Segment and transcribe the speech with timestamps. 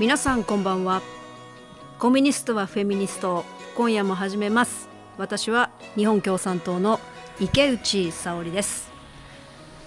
[0.00, 1.02] 皆さんこんばんは。
[1.98, 3.44] コミュニストはフェミニスト
[3.76, 4.88] 今夜も始めます。
[5.18, 6.98] 私は日本共産党の
[7.38, 8.90] 池内沙織です。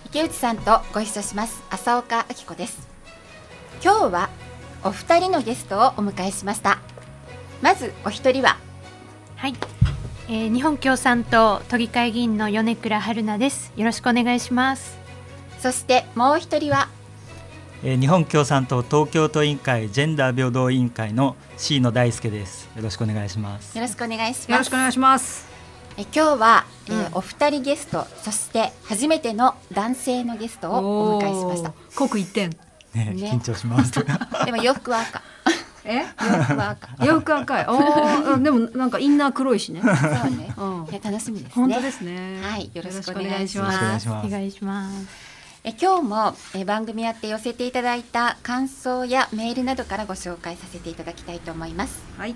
[0.06, 1.64] 池内さんとご一緒します。
[1.72, 2.88] 浅岡明子です。
[3.84, 4.30] 今日は
[4.84, 6.78] お二人のゲストをお迎えしました。
[7.64, 8.58] まずお一人は？
[9.36, 9.56] はい、
[10.28, 13.74] えー、日本共産党都議会議員の米倉春菜です。
[13.76, 14.96] よろしくお願いします。
[15.58, 16.88] そしてもう一人は？
[16.88, 17.03] えー
[17.84, 22.70] 日本共産党東京都委員会ジェンダー平等委員会の椎野大輔です。
[22.78, 23.78] よろしくお願いします。
[23.78, 25.46] よろしくお願いしよろますしくお願いします。
[25.98, 27.18] え今日は、えーうん。
[27.18, 31.70] お二人ゲストそして初めての男性のゲストをお迎えしました。
[31.72, 32.52] おー刻一点。
[32.94, 33.32] ね、ね。
[33.34, 33.92] 緊張します。
[34.46, 35.22] でも洋服は赤。
[35.84, 36.06] え？
[36.22, 36.90] 洋服は赤。
[37.06, 37.66] 洋服赤い。
[37.68, 38.42] おー。
[38.42, 39.82] でもなんかインナー黒いしね。
[39.82, 39.92] そう
[40.32, 40.54] ね。
[40.58, 40.88] うん。
[40.90, 41.52] いや楽しみですね。
[41.54, 42.40] 本当ですね。
[42.42, 44.28] はいよろしくお願いしよろしくお願いします。
[44.28, 45.33] お願いします
[45.66, 52.04] え今日もえ番組やって寄せていただいた感想やメールなどからご紹介させていただきたいと思います。
[52.18, 52.36] はい。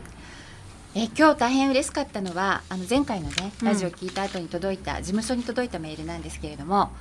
[0.96, 3.68] え今日大変嬉しかったのはあの前回のねうん。
[3.68, 6.92] ラジオ聞いた後に届いた、事務所に届いたメールなんですけれども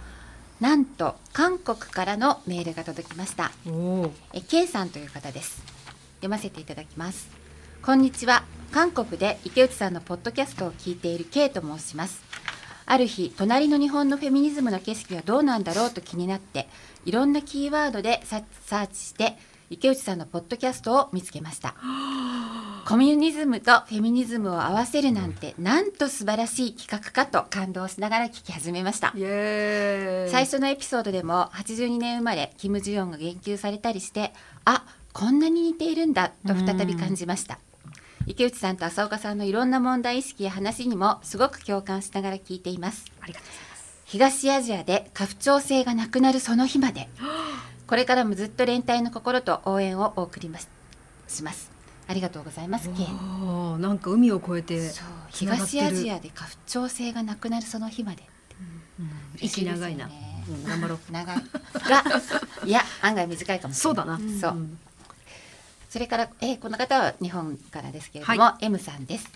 [0.58, 3.52] なんと韓国からのメールが届きました。
[4.33, 5.62] え K さんという方です。
[6.16, 7.28] 読ませていただきます。
[7.84, 8.42] こんにちは。
[8.72, 12.25] 韓国で池内さんのポッドキャストを聞いている K と申します
[12.87, 16.69] ある日隣の日本のフェミニズムの景色はどうなんだろうと気になって
[17.05, 19.37] いろんなキーワードでササーチして
[19.69, 21.75] 池内さんのポッドキャストを見つけました。
[22.87, 29.12] コミュニズムとフェミニズムを合わせるなんてなんと素晴らしい企画かと感動しながら聞き始めました。
[30.31, 34.33] 最初のエピソードでも82年生まれキム・ジヨンが言及されたりして
[34.64, 37.59] あこんなに似ているんだと再び感じました
[38.27, 43.05] 池内さんと浅岡さんのいろんな問題意識や話にもすごく共感しながら聞いています。
[43.20, 44.02] ありがとうございます。
[44.05, 47.08] 東アジアで家父長制がなくなるその日まで。
[47.86, 50.68] これからもずっと連帯の心と応援をお送ります。
[51.28, 51.70] します。
[52.08, 54.92] ありがとうございますなんか海を越えて
[55.30, 58.24] 東アジアで家父長制がなくなるその日まで。
[58.98, 60.08] うん息長いな、
[60.48, 60.98] うん、頑張ろう。
[61.12, 61.36] 長い。
[61.36, 61.42] が
[62.64, 63.96] いや案外短いかもしれない。
[63.96, 64.52] そうだな、そう。
[64.56, 64.78] うん
[65.96, 69.30] それから、えーこの方は日本からですけれども、M さんです、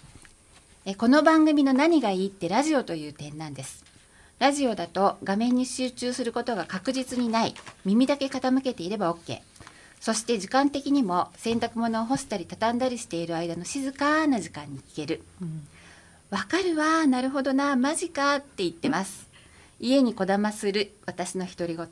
[0.85, 3.83] えーこの番組の何がいいってラジオという点なんです。
[4.39, 7.55] ラジオだと画面に集中することが確実にない。
[7.87, 9.39] 耳だけ傾けていれば OK
[10.01, 15.23] そして時間的にも洗濯物を干したり畳んだりしている間の静かな時間に聞ける。
[15.41, 15.67] うん。
[16.29, 19.31] わかるわなるほどなマジかって言ってます。
[19.79, 21.87] 家にこだまする私の独り言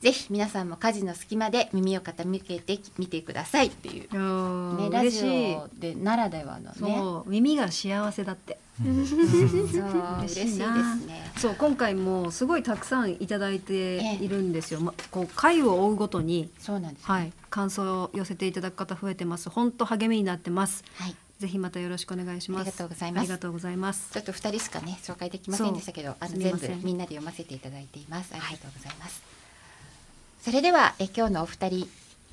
[0.00, 3.68] ぜひ皆さんも家事の隙間で耳を傾けてみてください。
[3.68, 5.54] っていう、ね、ラジ嬉しい。
[5.54, 6.74] オでならではのね。
[6.78, 8.58] そう耳が幸せだって。
[8.76, 11.32] そう嬉嬉しいですね。
[11.38, 17.32] そう今回もすごいたくさんいただいているんですよ、ま、こう回を追うごとにそうなんです、はい。
[17.48, 19.48] 感想を寄せていただく方増えてます。
[19.48, 20.84] 本当励みになってます。
[20.96, 21.16] はい。
[21.38, 22.62] ぜひまたよろしくお願いします。
[22.62, 23.20] ありがとうございます。
[23.20, 24.10] ありがとうございます。
[24.12, 28.32] ちょっと二人しかね紹介できませんでしたけどあの全部みんなで読ませていただいています。
[28.32, 29.22] ありがとうございます、
[30.46, 31.88] それではえ今日のお二人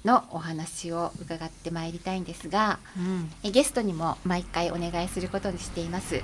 [0.05, 3.31] のお話を伺ってまいりたいんですがうん。
[3.43, 6.17] えゲストにも毎回お願いすることにしています。
[6.17, 6.21] え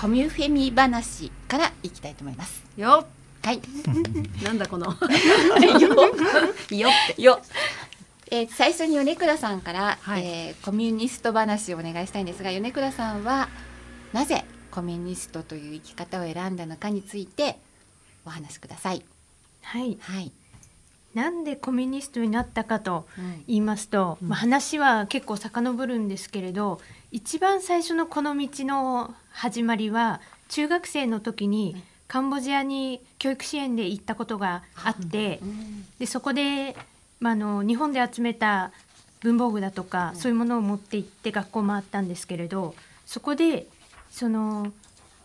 [0.00, 2.64] コミュフェミ話からいきたいと思います。
[2.76, 3.06] よ
[3.44, 3.58] はい。
[3.58, 3.60] っ
[4.42, 4.86] なんだこの。
[5.78, 5.90] よ
[6.76, 7.40] よよ
[8.32, 10.26] えー最初に米倉さんから、はい。
[10.26, 13.48] えーコミュニスト話をお願いしたいんですが米倉さんは
[14.12, 17.60] なぜコミュニストという生き方を選んだのかについて
[18.26, 19.04] お話しください。
[19.62, 19.96] はい。
[20.00, 20.32] はい。
[21.14, 23.44] なんでコミュニストになったかとうん。
[23.46, 24.28] 言いますと、うん。
[24.28, 26.80] まあ、話は結構遡るんですけれど
[27.10, 35.86] 一番最初のこの道の始まりは中学生の時にカンボジアに教育支援で行ったことがあって、うん。
[35.98, 36.76] でそこで、
[37.20, 38.72] まあ、あの日本で集めた
[39.20, 40.16] 文房具だとか、うん。
[40.16, 42.74] そういうものを持って行って学校回ったんですけれど
[43.04, 43.66] そこで
[44.10, 44.72] その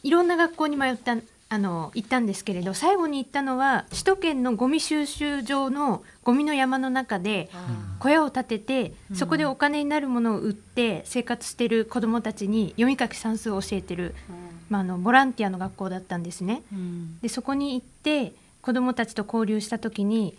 [0.03, 1.15] いろんな学校に迷った
[1.53, 16.63] あの行ったんですけれど最後に行ったのは首都圏のゴミ収集場のゴミの山の中であ小屋を建ててうんそこでお金になるものを売って生活してる子どもたちに読み書き算数を教えてる、ーうんまあ、あのボランティアの学校だったんですね。
[16.73, 18.33] うんでそこに行って
[18.63, 20.35] 子どもたちと交流した時に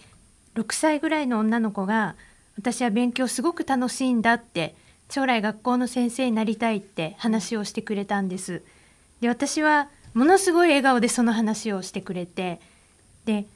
[0.56, 2.16] 6歳ぐらいの女の子が
[2.58, 4.74] 「私は勉強すごく楽しいんだ」って
[5.08, 8.62] 将来学校の先生になりたいって話をしてくれたんです。
[9.20, 12.60] で私はものすごい笑顔でその話をしてくれて
[13.24, 13.46] で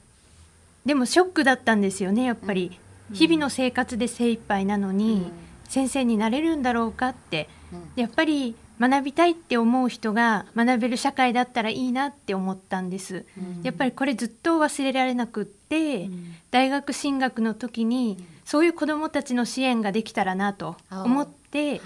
[0.84, 2.80] でもショックだったんですよねやっぱり、
[3.12, 5.30] 日々の生活で精一杯なのに、
[5.68, 7.48] 先生になれるんだろうかって。
[7.72, 7.92] うん。
[7.94, 13.26] やっぱり学びたいって思う人が学べる社会だったらいいなって思ったんです。
[13.36, 13.62] うん。
[13.62, 16.34] やっぱりこれずっと忘れられなくって、うん。
[16.50, 21.80] 大学進学の時にそういう子どもたちの支援ができたらなと思ってはい。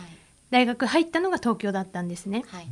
[0.51, 2.45] 大学入ったのが東京だったんですね。
[2.49, 2.69] はい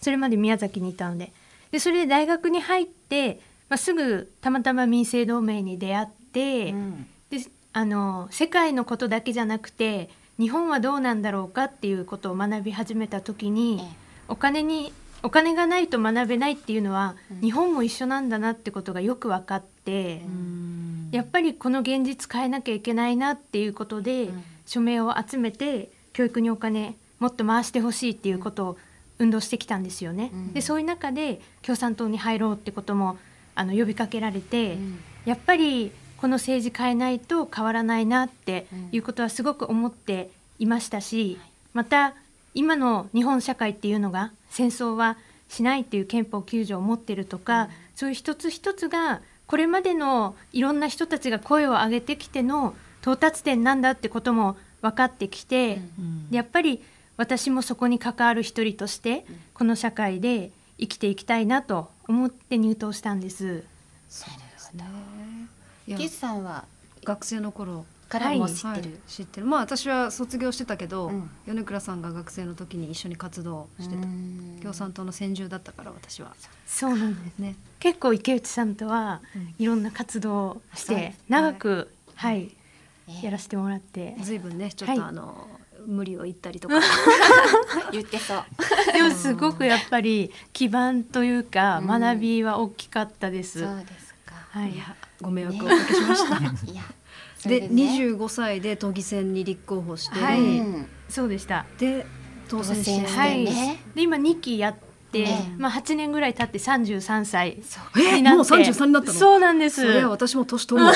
[0.00, 1.32] それまで宮崎にいたので。
[1.70, 7.06] でそれで大学に入って、まあ、すぐたまたま民生同盟に出会って、うん。
[7.30, 7.38] で
[7.72, 13.96] あの世界のことだけじゃなくて日本はどうなんだろうかっていうことを学び始めた時にええ。
[14.28, 14.92] お金に
[15.22, 17.40] お金がないと学べないっていうのは、うん。
[17.40, 20.22] 日本も一緒なんだなってことがよく分かって、
[21.12, 24.42] やっぱりこの現実変えなきゃいけないなっていうことで、うん。
[24.66, 28.78] 署名を集めて教育にお金もっと回してほしいっていうことを
[29.20, 30.30] 運動してきたんですよね。
[30.32, 30.52] うん。
[30.52, 33.18] でそういう中で共産党に入ろうってことも
[33.54, 34.98] あの呼びかけられて、うん。
[35.26, 38.88] やっぱりこの政治変えないと変わらないなってうん。
[38.90, 41.38] いうことはすごく思っていましたし、
[41.74, 42.14] また
[42.54, 45.16] 今の日本社会っていうのが戦争は
[45.48, 55.80] しないっていう憲法9条を持ってるとか、そういう一つ一つがこれまでのいろんな人たちが声を上げてきての到達点なんだってことも分かってきて、
[56.30, 56.80] でやっぱり
[57.20, 63.62] 私もそこに関わる一人としてこの社会で生きていきたいなと思って入党したんです。
[64.08, 64.84] そうですね。
[65.86, 65.98] いや。
[65.98, 66.64] キスさんは
[67.04, 69.46] 学生の頃からも知ってる、はい知ってる。
[69.46, 71.30] まあ私は卒業してたけど、うん。
[71.46, 74.58] 米倉さんが学生の時に一緒に活動してた、うん。
[74.62, 76.34] 共産党の先住だったから私は。
[76.66, 77.38] そうなんです。
[77.38, 77.54] ね。
[77.80, 79.54] 結構池内さんとはうん。
[79.58, 82.50] いろんな活動をして長く、はい、
[83.08, 84.16] ええやらせてもらって。
[84.22, 85.10] 随分ねちょっと、はい。
[85.10, 85.46] あの
[85.86, 86.74] 無理を言ったりとか。
[87.92, 88.44] 言ってそう。
[88.92, 91.86] でもすごくやっぱり基盤というかうん。
[91.86, 93.60] 学びは大きかったです。
[93.60, 94.34] そうですか。
[94.50, 94.72] はい。
[94.72, 96.36] いやご迷惑をおかけしました、
[96.72, 96.82] いや
[97.44, 97.68] でね。
[97.68, 100.40] 25歳で都議選に立候補して、はい。
[100.40, 101.66] うんそうでした。
[101.78, 102.06] で
[102.48, 102.90] 当選して。
[102.92, 103.44] 当選してはい。
[103.44, 104.89] ねで今2期やって、ね
[105.58, 109.18] まあ8年ぐらい経って33歳そうえになって、もう33になったの？
[109.18, 109.82] そうなんです。
[109.82, 110.92] それは私も年取るわ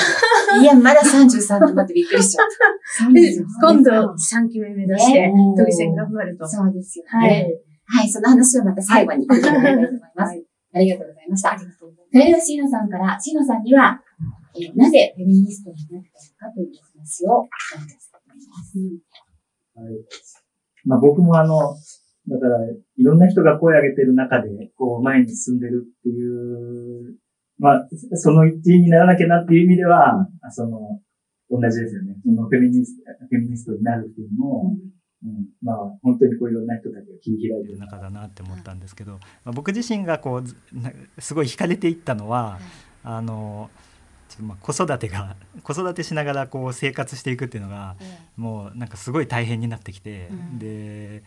[0.61, 2.45] いや、まだ33って待ってびっくりしちゃっ
[2.99, 3.11] た。
[3.11, 3.21] で
[3.61, 6.47] 今度3期目目指してね、都議選頑張ると。
[6.47, 7.49] そうですよはね。
[7.49, 7.75] い。
[7.87, 10.43] はい、その話はまた最後に伺いたいと思います。
[10.73, 11.57] ありがとうございました。
[11.57, 14.01] それでは、椎野さんから、椎野さんには、
[14.57, 16.03] えーなぜフェミニストになっ
[16.39, 18.77] たのかという話をお願いしたいと思います。
[19.75, 19.93] はい。
[20.85, 21.75] まあ僕もあの、
[22.27, 27.15] だから、いろんな人が声を上げてる中で、こう前に進んでるっていう、
[27.57, 30.99] まあ、その一員にならなきゃなっていう意味では、その、
[31.49, 32.15] 同じですよね。
[32.25, 34.75] そのフェミニスト、フェミニストになるっていうのも、
[35.23, 42.59] うん、まあ本当にこういろんな人たちが切り開いてる中だなって思ったんですけど、まあ、僕自身がこうすごい惹かれていったのは、
[43.03, 43.69] あの
[44.29, 48.19] ちょっとまあ子育てが子育てしながらこう生活していくっていうのがえ。
[48.35, 50.59] もうなんかすごい大変になってきて、うん。
[50.59, 51.23] で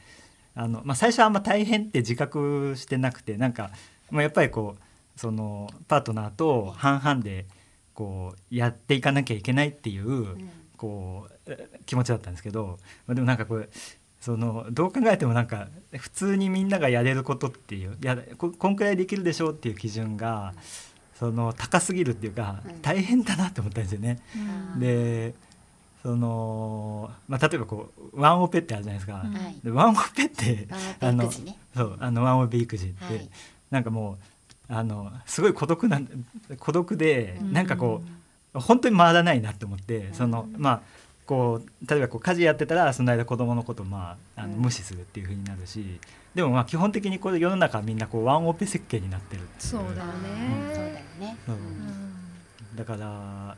[0.58, 3.70] あの、まあ、最初はあんま大変って自覚してなくてなんか、
[4.10, 7.46] まあ、やっぱりこうそのパートナーと半々で
[7.94, 10.36] こうやっていかなきゃいけないっていう、
[10.76, 13.68] こうえ気持ちだったんですけど、まあ、でもなんかこれ
[14.20, 20.54] そのどう考えてもなんか普通にみんながやれることっていうやここんくらいできるでしょうっていう基準が
[21.14, 22.82] その高すぎるっていうかうん。
[22.82, 24.20] 大変だなって思ったんですよね。
[24.74, 24.80] うん。
[24.80, 25.34] で
[26.02, 29.22] その、まあ、例えばこうワンオペってあるじゃないですか。
[29.24, 29.32] うん。
[29.34, 29.56] はい。
[29.62, 30.68] でワンオペって
[31.00, 31.58] ワンオペ育児ね。
[31.74, 33.28] そうあのワンオペ育児って、はい。
[33.70, 34.18] なんかも
[34.70, 36.00] うあのすごい孤独な
[36.58, 37.52] 孤独で、うん。
[37.52, 38.02] なんかこ
[38.54, 40.80] う本当に回らないなって思って、そのまあ
[41.26, 44.62] こう例えばこう家事やってたらその間子供のことまああのうん。
[44.62, 46.00] 無視するっていう風になるし、
[46.34, 49.62] でもまあ基本的にこれ世の中はみんなこうワンオペ設計になってるっていう。
[49.62, 50.74] そうだようん。
[50.74, 51.36] そうだよね。
[51.48, 52.76] うん。
[52.76, 53.56] だから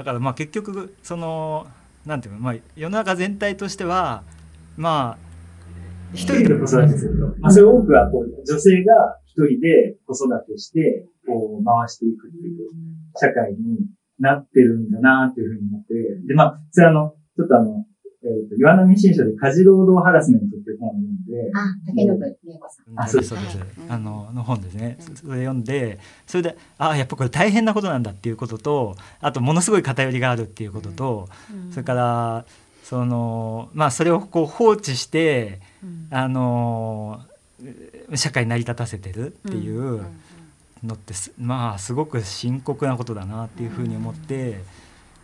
[0.00, 1.66] だからまあ結局その
[2.06, 4.22] なんていうのまあ世の中全体としては
[4.78, 8.94] まあ一人で子育てすると、まあ、それ多くはこう女性が
[9.26, 12.70] 一人で子育てしてこう回していくっていう
[13.14, 13.76] 社会に
[14.18, 15.94] なってるんだなっていうふうに思って。
[16.26, 17.84] でまあそれあのちょっとあの
[18.24, 21.50] えっ、と岩波新書で家事労働ハラスメントっていう本を読んで。
[21.54, 23.00] あ、竹信美恵子さん。
[23.00, 23.34] あそうです。
[23.34, 25.16] そうです、はいあのの本ですね、うん。
[25.16, 31.28] そそれ読んでそれであやっぱこれ大変なことなんだっていうこととあとものすごい偏りがあるっていうことと、
[31.70, 32.44] それから
[32.84, 35.60] そのまあそれをこう放置して
[36.10, 37.20] あの
[38.14, 40.04] 社会に成り立たせてるっていう
[40.84, 44.60] のってすまあすごく深刻なことだなっていうふうに思って、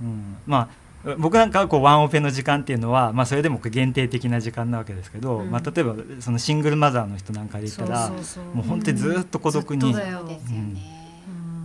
[0.01, 0.86] うん、まあ
[1.19, 5.51] 僕なんかはこうワンオペの時間っていうのは、まあ、それでも限定的な時間なわけですけど、うん。
[5.51, 8.45] まあ、例えばそのシングルマザーの人なんかで言ったらそうそうそう。
[8.55, 9.95] もう本当にずっと孤独に。
[9.95, 10.03] ね。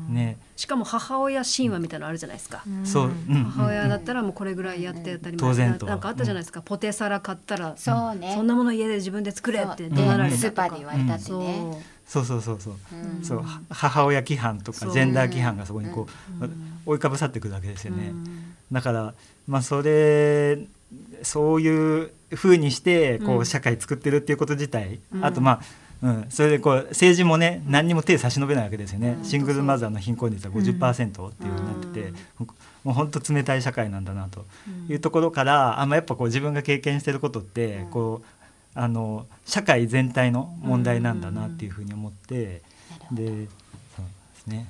[0.09, 0.13] うん。
[0.13, 0.37] ね。
[0.55, 3.35] しかも母親神話みたいなのあるじゃないですか、そう、うん。
[3.35, 3.43] うん。
[3.45, 5.85] 母親だったらもうこれぐらいやってやったり前当然と。
[5.85, 8.33] なんかあったじゃないですか、ポテサラ買ったらそうね。
[8.35, 11.61] そんなもの家で自分で作れってそう怒鳴られたスーパーとかで言われたってそうね
[12.05, 12.25] そう。
[12.25, 13.19] そうそうそう、う。
[13.21, 13.23] ん。
[13.23, 13.37] そう。
[13.39, 16.07] は母親規範とかそうジェンダー規範がそこにこ
[16.39, 16.73] う、うん。
[16.85, 18.13] 追いかぶさってくるわけですよね。
[18.71, 19.13] だから
[19.47, 20.59] まあそれ
[21.23, 25.25] そういうふうにしてこう社会作ってるっていうこと自体、うん。
[25.25, 25.61] あとまあ
[26.01, 29.23] うん、それでこう政治もね何にも手差し伸べないわけですよね、うん。
[29.23, 32.47] シングルマザーの貧困率は50%っていうふうになってて、うん。
[32.83, 34.91] もう本当冷たい社会なんだなとうん。
[34.91, 37.89] いうところから、あまあ、やっぱこう自分が経験してることって、うん。
[37.91, 38.25] こう
[38.73, 42.63] あの社会全体の問題なんだなっていうふうに思って、
[43.11, 43.45] でそうで
[44.39, 44.67] すね。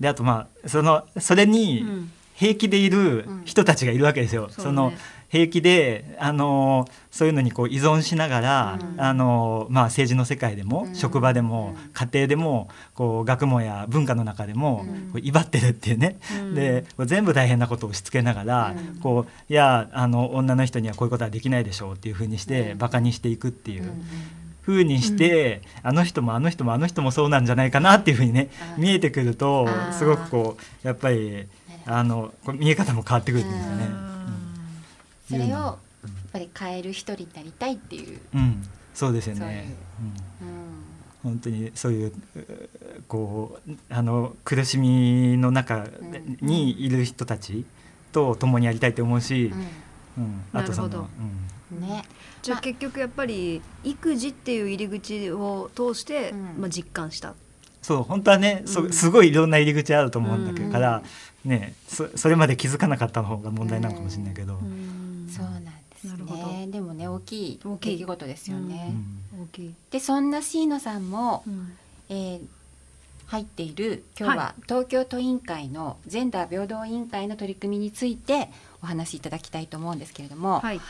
[0.00, 2.12] であとまあそのそれにうん
[2.42, 4.48] 平気でいる人たちがいるわけですよ。
[4.50, 4.62] そうね。
[4.64, 4.92] その
[5.28, 9.00] 平気であのそういうのにこう依存しながら、うん。
[9.00, 10.94] あのまあ、政治の世界でも、うん。
[10.96, 11.92] 職場でも、うん。
[11.92, 15.12] 家庭でもこう学問や文化の中でも、うん。
[15.12, 16.54] こう威張ってるっていうね、うん。
[16.56, 19.00] で全部大変なことを押し付けながら、うん。
[19.00, 22.78] こういやあの女の人にはこういうことはできないでしょうっていうふうにして、うん。
[22.78, 23.84] バカにしていくっていう。
[23.84, 24.04] うん
[24.62, 31.48] ふうにして、あの人もあの人もあの人もそうなんじゃないかなっていうふうにね見えてくるとすごくこうやっぱり
[31.86, 33.88] あの見え方も変わってくるんですかね。
[35.28, 35.76] それをやっ
[36.32, 38.68] ぱり変える一人になりたいっていう、うん、うん。
[38.94, 39.74] そうですよね。
[40.42, 40.50] うんう。
[40.50, 40.64] ん。
[41.22, 42.14] 本当にそういうう
[43.06, 45.86] こうあの苦しみの中
[46.40, 47.64] にいる人たち
[48.12, 49.52] と共にやりたいと思うし、
[50.18, 50.44] うん。
[50.52, 51.78] あとそなるほの、うん。
[51.78, 52.04] うんね。
[52.42, 52.60] じゃあ。
[52.60, 56.60] 結局やっぱり育児っていう入り口を通して、うん。
[56.60, 57.34] まあ、実感した。
[57.82, 60.72] そう本当はね、そうんすごいいろんな入り口あると思うんだけど、うん。
[60.72, 61.02] から
[61.44, 64.58] ねそそれまで気づかなかった方が問題なのかもしれないけど、
[65.28, 65.70] そうなんで
[66.00, 68.94] すなるほねでもね大きい大きい出来事ですよね、
[69.34, 69.42] うん。
[69.42, 69.74] 大きい。
[69.90, 71.72] でそんな椎野さんも、うん。
[72.08, 72.40] えー
[73.26, 78.50] 入っている今日は東京都委員会のジェンダー平等委員会の取り組みについて
[78.82, 80.80] お話しいただきたいと思うんですけれども、はい。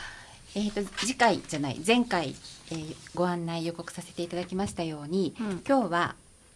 [0.55, 2.35] えー、と次回じゃない前回、
[2.71, 5.61] えーご案内予告させていただきましたように、うん。
[5.65, 6.15] 今日は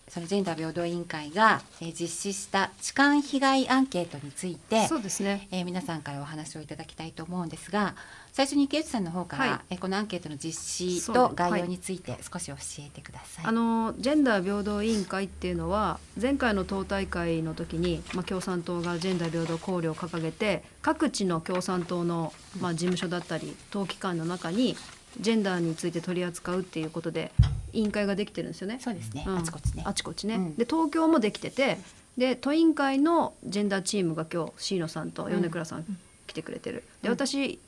[0.10, 5.48] そのジェンダー平等委員会が、えー実施した痴漢被害アンケートについてそうですね。
[5.52, 7.96] えー皆さんからお話をいただきたいと思うんですが
[8.32, 13.46] 最初に池内さんの方から、はいえーこのアンケートの実施と概要について少し教えてください。
[13.46, 24.78] あのジェンダー平等委員会っていうのは前回の党大会の時に、まあ、共産党がジェンダー平等考慮を掲げて各地の共産党の、まあ、事務所だったり党機関の中に
[25.20, 27.32] ジェンダーについて取り扱うっていうことで
[27.74, 28.80] 委員会ができてるんですよね。
[28.82, 29.38] そうですね、うん。
[29.38, 29.84] あちこちね。
[29.86, 30.56] あちこちね、うん。
[30.56, 31.78] で東京もできてて
[32.18, 35.86] で都委員会のジェンダーチームが今日椎野さんと米倉さん
[36.26, 37.14] 来てくれてる、でうん。
[37.14, 37.60] 私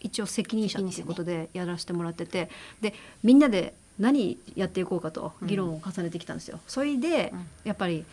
[0.00, 2.94] 一応責任者っていうことでやらせてもらっててで
[3.24, 6.60] みんなで何やっていこうかと議論を重ねてきたんですよ。
[6.66, 7.46] それでうん。
[7.64, 8.04] やっぱり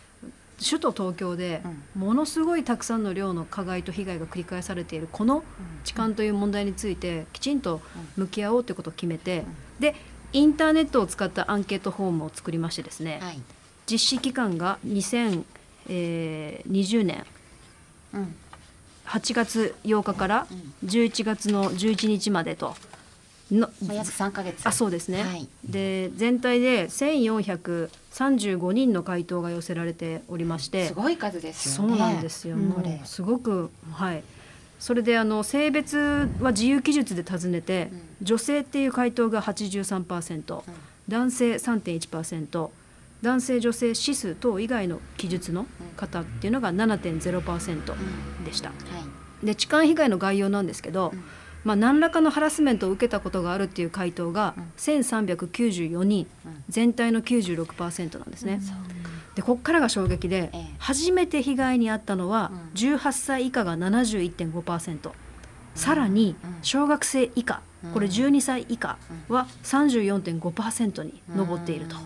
[0.58, 1.62] 首都東京で
[1.94, 5.42] ものすごいたくさんの量の加害と被害が繰り返されているこの
[5.84, 7.80] 痴漢という問題についてきちんと
[8.16, 9.44] 向き合おうということを決めて、
[9.80, 9.94] で
[10.32, 13.40] インターネットを使ったアンケートフォームを作りましてですね、はい。
[13.86, 17.24] 実施期間が2020年
[18.12, 18.34] うん。
[19.06, 20.46] 8月8日から
[20.84, 22.74] 11月の11日までと
[23.50, 24.66] のまあ約三ヶ月。
[24.66, 25.48] あそうですね、はい。
[25.64, 30.88] で全体で1435人の回答が寄せられておりまして。
[30.88, 31.90] すごい数ですよね。
[31.90, 32.68] そうなんですよ、うん。
[32.68, 34.22] もうすごくはい。
[34.78, 40.62] それであの性別は自由記述で尋ねて、女性っていう回答が83%、
[41.08, 42.70] 男性3.1%
[43.22, 47.94] 男性女性指数等以外の記述の方っていうのが7.0%
[48.44, 48.68] でした。
[48.70, 48.74] は
[49.42, 49.46] い。
[49.46, 51.24] で痴漢被害の概要なんですけど、うん
[51.64, 56.64] まあ、何らかのハラスメントを受けたことがあるっていう回答が1394人、うん。
[56.68, 58.60] 全体の96%なんですね。
[59.34, 60.74] でここからが衝撃で、ええ。
[60.78, 62.78] 初めて被害に遭ったのはうん。
[62.78, 65.10] 18歳以下が71.5%、
[65.74, 66.56] さらにうん。
[66.62, 68.12] 小学生以下、これうん。
[68.12, 71.96] 12歳以下は34.5%に上っていると。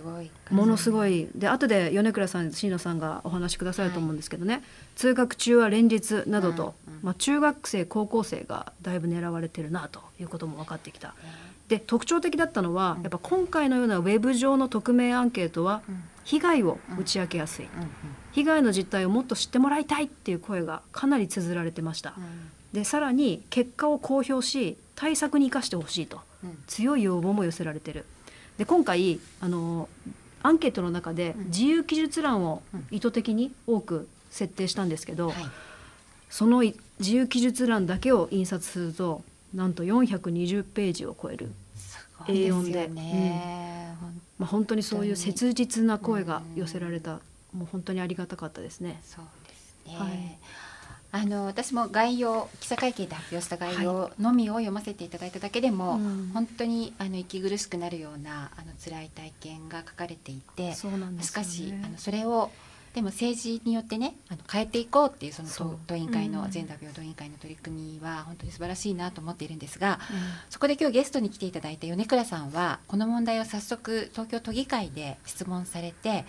[0.00, 0.54] うんすごい数。
[0.54, 1.22] ものすごい。
[1.22, 4.62] いで後で米倉さん椎野さんがお話しくださると思うんですけどね、
[4.96, 7.00] 通学中は連日などと、うんうん。
[7.02, 11.14] まあ、中学生高校生がだいぶ狙われてるなということも分かってきた。
[11.68, 16.02] で特徴的だったのは、やっぱ今回のようなウェブ上の匿名アンケートはうん。
[16.22, 17.68] 被害を打ち明けやすい、
[18.32, 22.14] 被害の実態をもっと知ってもらいたいっていう声がかなり綴られてました。
[22.72, 26.20] でさらに結果を公表し対策に生かしてほしいと。
[26.44, 26.58] うん。
[26.66, 28.04] 強い要望も寄せられてる
[28.60, 29.88] で今回あの
[30.42, 35.36] アンケートの中でうん自由記述欄をうん意図的に多く設定したんですけど、はい。
[36.28, 39.22] そのい自由記述欄だけを印刷すると
[39.54, 43.96] なんと420ページを超える、すごいですよ A4 でね。
[43.98, 47.14] ほんまあ、本当にそういう切実な声が寄せられた、
[47.54, 49.00] もう本当にありがたかったですね。
[49.02, 49.96] そうですね。
[49.96, 50.38] はい
[51.12, 56.30] あの私も概要記者会見で発表した概要のみを読ませていただいただけでも、うん。
[56.32, 61.48] 本当にあの息苦しくなるようなあの辛い体験が書かれていて、そうなんですよね。
[61.48, 62.50] しかしあのそれを
[62.94, 66.50] でも政治によってねあの変えていこうっていうその党党委員会の、うん。
[66.50, 69.98] ジェンダー平等委員会の取り組みは本当に素晴らしいなと思っているんですが、
[70.48, 76.24] そこで今日ゲストに来ていただいた米倉さんはこの問題を早速東京都議会で質問されて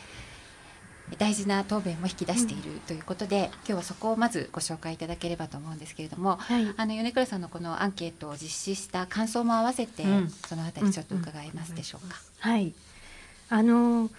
[1.18, 6.74] 大事な答弁も引き出しているということで、今日はそこをまずご紹介いただければと思うんですけれども、はい。
[6.78, 10.30] あの米倉さんのこのアンケートを実施した感想も合わせて、うん。
[10.30, 12.16] そのあたりちょっと伺えますでしょうか。
[12.40, 12.74] はい。
[13.50, 14.10] あの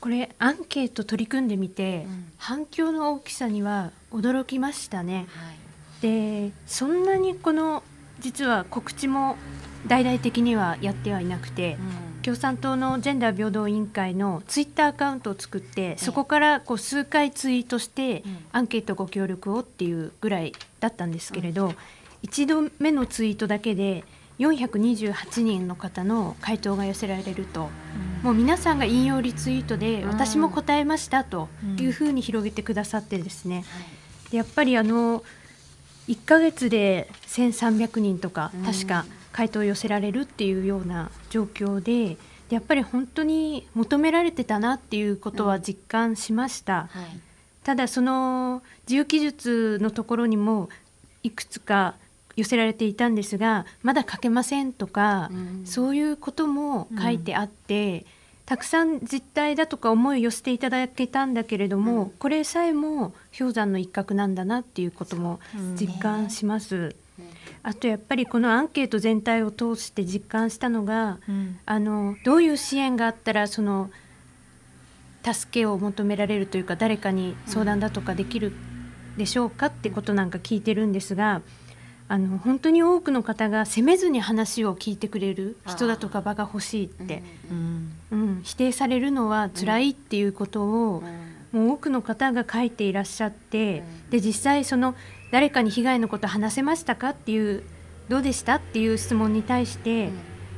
[0.00, 2.32] これアンケート取り組んでみて、うん。
[2.38, 5.26] 反響の大きさには驚きましたね。
[5.28, 5.56] はい。
[6.02, 7.82] でそんなにこの
[8.20, 9.36] 実は告知も
[9.86, 11.76] 大々的にはやってはいなくて、
[12.24, 18.38] 共産党のジェンダー平等委員会のツイッターアカウントを作ってそこからこう数回ツイートしてうん。
[18.52, 21.74] アンケートご協力をっていうぐらいだったんですけれど、
[22.22, 24.04] 一度目のツイートだけで
[24.38, 27.68] 428人の方の回答が寄せられると、
[28.22, 30.08] もう皆さんが引用リツイートでうん。
[30.08, 33.64] 私も答えましたというふうに広げてくださってですね、
[34.30, 35.22] でやっぱりあの
[36.08, 38.64] 1ヶ月で1300人とかうん。
[38.64, 39.04] 確か
[39.34, 42.16] 回答を寄せられるっていうような状況で
[42.48, 46.88] でやっぱり本当に求められてたなっていうことは実感しました。
[46.90, 47.20] はい。
[47.64, 50.68] ただその自由記述のところにも
[51.22, 51.94] いくつか
[52.36, 55.62] 寄せられていたんですがまだ書けませんとか、うん。
[55.64, 58.04] そういうことも書いてあって、
[58.44, 62.10] たくさん実態だとか思いを寄せていただけたんだけれども、うん。
[62.10, 65.40] これさえも氷山の一角なんだなっていうことも
[65.80, 66.94] 実感します。
[67.18, 67.24] うん。
[67.62, 71.58] あとやっぱりこのアンケート全体を通して実感したのがうん。
[71.66, 73.90] あのどういう支援があったらその
[75.24, 78.52] 助けを求められるというか誰かに相談だとかできる
[79.16, 81.40] でしょうかってことなんか聞いてるんですが
[82.06, 87.92] あの本当に多くの方が責めずに話を聞いてくれる人だとか場が欲しいって、うん。
[88.10, 91.02] うん、否定されるのは辛いっていうことを、
[91.52, 94.10] もう多くの方が書いていらっしゃって、うん。
[94.10, 94.94] で実際その
[95.34, 97.64] 誰かに被害のこと話せましたかっていう
[98.08, 100.10] どうでしたっていう質問に対して、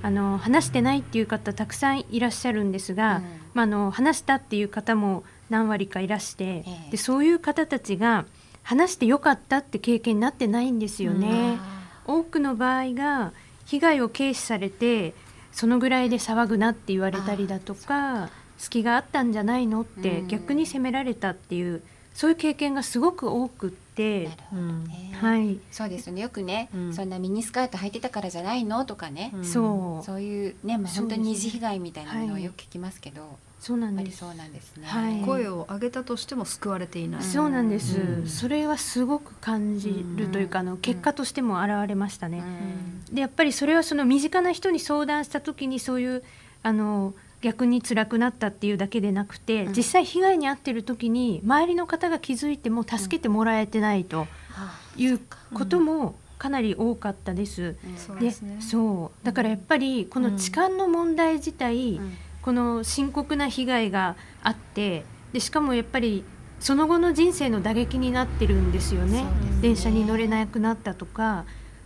[0.03, 3.23] あの話してないっていう方たくさんいらっしゃるんですが、うん。
[3.55, 6.91] まあ、あの話したっていう方も何割かいらして、ええ。
[6.91, 8.27] でそういう方たちが
[8.62, 11.59] 話してよかったって経験になってないんですよね。
[12.05, 13.33] 多くの場合が
[13.65, 15.15] 被害を軽視されて
[15.53, 18.29] そのぐらいで騒ぐなって言われたりだとか。
[18.59, 20.29] 隙があったんじゃないのってうん。
[20.29, 25.17] 逆に責められたっていうそういう経験がすごく多くってなるほどね。
[25.21, 26.23] はい、そうですよね。
[26.23, 26.95] よくね、うん。
[26.95, 29.45] そんなミニスカート履いてたからじゃないのとかね、うん。
[29.45, 32.45] そうそういうね、まあ、本当に二次被害みたいなものははい。
[32.45, 34.23] よく聞きますけど、そうなんです。
[34.23, 34.87] やっぱりそうなんですね。
[34.87, 35.23] はい。
[35.23, 37.23] 声を上げたとしても救われていない。
[37.23, 38.27] そうなんです、うん。
[38.27, 42.39] それはすごく感じるというか、あの結果としても現れましたね。
[43.09, 43.15] うん。
[43.15, 46.23] でやっぱりそれはその身近な人に相談した時にそういう
[46.63, 47.15] あの
[47.47, 49.73] 逆に辛くなったっていうだけでなくて、うん。
[49.73, 55.21] 実際被害に遭ってる時に周りの方が気づいても助けてもらえてないとあいう
[55.55, 56.49] こともか。
[56.49, 57.77] なり多かったです。
[57.87, 57.97] うん。
[57.97, 58.33] そうで。
[58.61, 59.25] そう。
[59.25, 62.17] だからやっぱりこの痴漢の問題自体、うん。
[62.43, 66.25] この深刻な被害があってでしかもやっぱり
[66.59, 69.23] その後の人生の打撃になってるんですよね。
[69.23, 69.29] ね。
[69.61, 71.45] 電車に乗れなくなったとか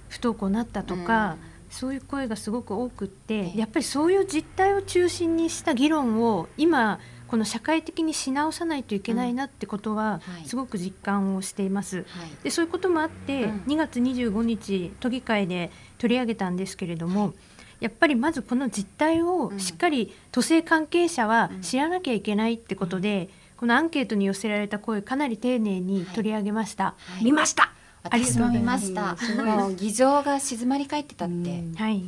[0.08, 1.36] 不登校になったとか、
[1.70, 3.58] そういう声がすごく多くってええ。
[3.60, 10.48] やっぱりそういう実態を中心にした議論を今この社会的にし直さないといけないなってことははい。
[10.48, 11.98] すごく実感をしています。
[11.98, 12.06] はい。
[12.42, 13.50] でそういうこともあって、うん。
[13.68, 17.34] 2月25日都議会で取り上げたんですけれども、
[17.78, 26.84] やっぱりまずこの実態をしっかり都政関係者は知らなきゃいけないってことで、このアンケートに寄せられた声かなり丁寧に取り上げました。
[26.84, 27.24] はい。
[27.24, 27.72] 見ました。
[28.02, 29.16] 私も見ました。
[29.44, 31.72] もう議場が静まり返ってたって、うん。
[31.72, 31.76] い。
[31.76, 32.02] はい、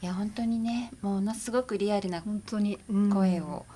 [0.00, 2.78] や本当にねものすごくリアルな本当に。
[2.90, 3.10] うん。
[3.10, 3.66] 声を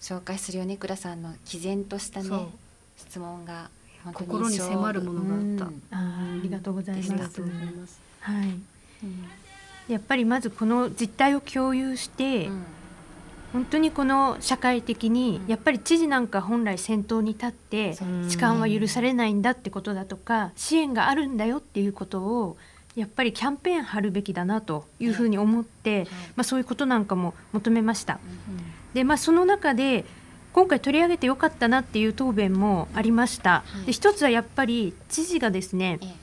[0.00, 2.28] 紹介する米倉さんの毅然としたね
[2.96, 3.70] 質問が
[4.04, 5.64] 本当に心に迫るものがあった。
[5.64, 5.82] うん。
[5.90, 7.10] あーありがとうございます。
[7.12, 8.00] ありがとうございます。
[8.20, 9.92] はい。
[9.92, 12.64] やっぱりまずこの実態を共有して、うん
[13.52, 17.96] 本当にこの社会的にやっぱり知事なんか本来先頭に立って
[18.28, 22.56] 痴漢は許されないんだってことだとか支援があるんだよっていうことを
[22.96, 28.18] やっぱりキャンペーン張るべきだなというふうに思って、まあ、そういうことなんかも求めました。
[28.94, 30.06] でまあ、その中で
[30.54, 33.62] 今回取り上げてよかったなっていう答弁もありました。
[33.66, 33.86] はい。
[33.86, 36.14] で一つはやっぱり知事がですねええ。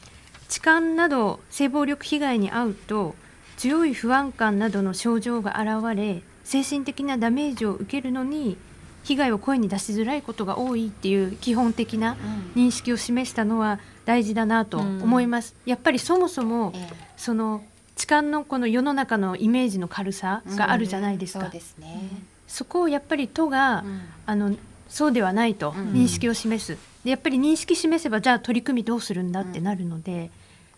[0.50, 3.16] 痴漢など性暴力被害に遭うと
[3.58, 8.58] 強い不安感などの症状が現れ精神的なダメージを受けるのに
[9.04, 12.16] 被害を声に出しづらいことが多いっていう基本的な
[12.56, 15.56] 認識を示したのは大事だなと思います。
[15.66, 16.94] やっぱりそもそもええ。
[17.18, 17.64] その
[17.96, 21.42] 痴漢のこの世の中のイメージの軽さがあるじゃないですか。
[21.42, 22.10] そうですね。
[22.48, 24.02] そこをやっぱり都が、うん。
[24.26, 24.56] あの
[24.90, 25.92] そうではないとうん。
[25.94, 30.32] 認識を示す、でやっぱり認識示せばじゃあ取り組みどうするんだってなるので、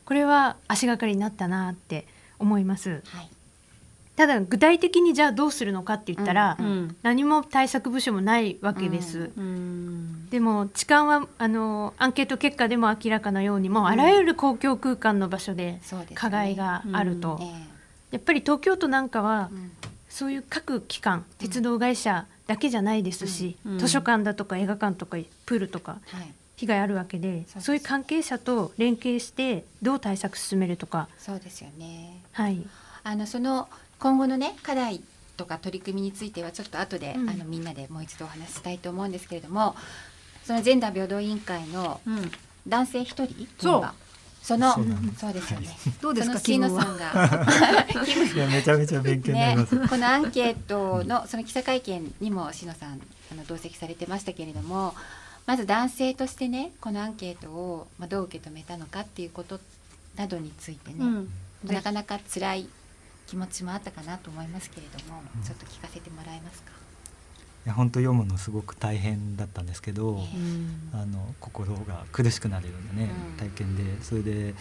[0.05, 2.07] これは足がかりになったなって
[2.39, 3.01] 思います。
[3.05, 3.29] はい
[4.15, 6.95] ただ具体的にじゃあどうするのかって言ったら、うんうん。
[7.03, 15.79] 何も対策部署もないわけです、うんでも痴漢はあのアンケート結果でも明らかなようにもうあらゆる公共空間の場所で
[16.13, 17.45] 加害があると、え
[18.11, 19.49] やっぱり東京都なんかは
[20.09, 23.79] そういう各機関鉄道会社だけじゃないですし、うん。
[23.79, 26.33] 図書館だとか映画館とかプールとかはい。
[26.57, 32.21] 被害あるわけでそういう関係者と連携してどう対策進めるとか、そうですよね。
[32.31, 32.65] はい、
[33.03, 33.67] あのその
[33.99, 35.01] 今後のね課題
[35.37, 37.29] とか取り組みについてはちょっと後で、うん。
[37.29, 39.75] あのみんなでもう一度お話ししたいと思うんですけれども
[40.43, 42.31] そのジェンダー平等委員会のうん。
[42.67, 43.89] 男性一人そう。
[44.41, 47.87] そのそうでそうですよね、どうですかその椎野気分はさんが。
[48.35, 54.93] いやめちゃめちゃ勉強になりねます。、このアンケートのその記者会見にも篠さんあの同席されてましたけれども
[55.47, 59.59] まず男性としてねこのアンケートを、まあ、どう受け止めたのかっていうこと
[60.15, 61.29] などについてね、うん。
[61.65, 62.69] なかなか辛い
[63.27, 66.71] 気持ちもあったかなと思いますけれども、ちょっと聞かせてもらえますか？
[67.65, 73.37] いや本当読むのすごく大変だったんですけど、うんあの心が苦しくなるようなね、うん。
[73.37, 74.53] 体験でそれで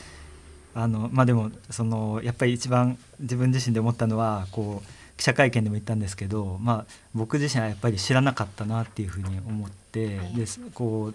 [0.74, 10.34] あのまあでもそのやっぱり一番自分自身で思ったのはこう記者会見でも言ったんですけど、まあ、僕自身はやっぱり知らなかったなっていうふうに思って、はい。
[10.34, 11.12] ですこ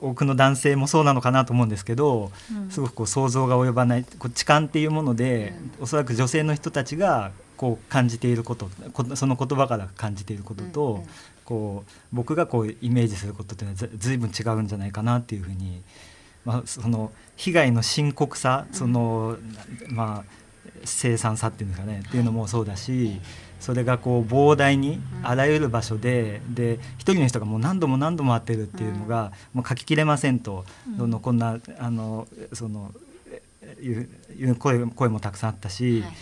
[0.00, 2.70] 多くの男性もそうなのかなと思うんですけど、うん。
[2.70, 11.04] すごくこう想像が及ばないこう痴漢っていうもので、おそらく女性の人たちがこう感じていることこその言葉から感じていることと、
[11.44, 15.82] こう僕がこうイメージすることっていうのはずずいぶん違うんじゃないかなっていうふうに、
[16.44, 19.36] まあ、その被害の深刻さその、
[19.88, 20.38] まあ
[20.84, 23.20] 凄惨さっていうんですかね、っていうのもそうだし
[23.60, 30.64] それがこう膨大にあらゆる場所でで一人の人がもう何度も何度も会ってるっていうのが、もう書ききれませんと、
[30.96, 32.92] そのこんなあのその
[33.60, 36.12] えいう声声もたくさんあったし、はい。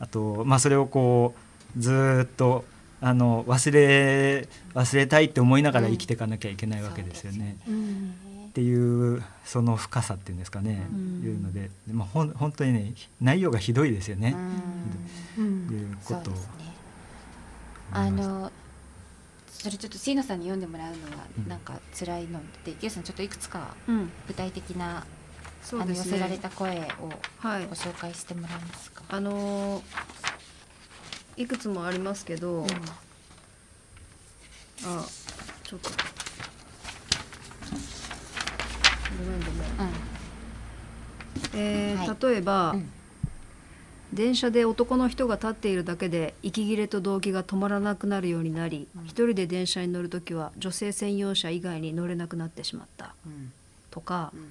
[0.00, 1.34] あと、まあ、それをこ
[1.76, 2.64] うずーっと
[3.00, 7.56] あの忘れ忘れたいって思いながら生きていかなきゃいけないわけですよね。
[7.68, 8.14] うん。
[8.48, 11.22] っていうその深さっていうんですかね、うん。
[11.22, 14.34] いうので、まあ、ほん本当にね内容がひどいですよね、
[15.36, 15.44] うん。
[15.44, 15.78] うん。
[15.78, 16.34] いうことを。
[17.92, 18.52] あの
[19.50, 21.48] それちょっと椎野さんに読んでもらうのはうん。
[21.48, 24.10] なんか辛いので、池内さんちょっといくつかうん。
[24.28, 25.04] 具体的な、
[25.62, 27.66] そうですあの寄せられねた声をはい。
[27.66, 29.02] ご紹介してもらえますか？
[29.08, 29.82] あのー
[31.36, 32.66] いくつもありますけど、うん。
[32.66, 32.68] あ
[35.64, 35.90] ちょっと。
[39.18, 39.70] ごめんごめん。
[39.70, 39.92] うん。
[41.54, 42.32] えーはい。
[42.32, 42.90] 例えば、うん
[44.18, 49.04] 電車で男の人が立っているだけで息切れと動悸が止まらなくなるようになり、うん。
[49.04, 53.14] 一人で電車に乗るときは女性専用車以外に乗れなくなってしまった。
[53.24, 53.52] うん。
[53.92, 54.48] とかうん。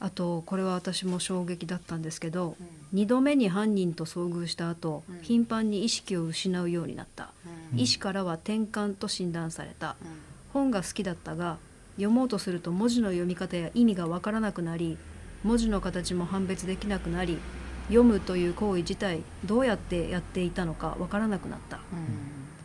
[0.00, 2.56] あとこれは私も衝撃だったんですけど
[2.92, 2.98] うん。
[2.98, 5.18] 2度目に犯人と遭遇した後、うん。
[5.20, 7.28] 頻繁に意識を失うようになった、
[7.74, 7.78] うん。
[7.78, 9.96] 医師からは転換と診断された。
[10.00, 10.08] うん。
[10.54, 11.58] 本が好きだったが
[11.96, 14.96] 読もうとすると文字の読み方や意味がわからなくなり
[15.44, 17.38] 文字の形も判別できなくなり
[17.84, 21.82] 読むという行為自体どうやってやっていたのかわからなくなったうん。